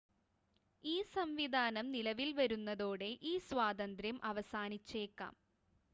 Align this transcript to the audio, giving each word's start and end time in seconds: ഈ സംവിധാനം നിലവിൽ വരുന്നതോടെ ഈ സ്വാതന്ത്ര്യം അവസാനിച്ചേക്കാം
ഈ 0.83 1.03
സംവിധാനം 1.09 1.85
നിലവിൽ 1.91 2.29
വരുന്നതോടെ 2.39 3.11
ഈ 3.23 3.37
സ്വാതന്ത്ര്യം 3.47 4.19
അവസാനിച്ചേക്കാം 4.25 5.35